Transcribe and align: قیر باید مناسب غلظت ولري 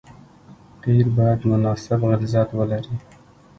قیر 0.81 1.05
باید 1.17 1.39
مناسب 1.49 1.97
غلظت 2.05 2.49
ولري 2.55 2.93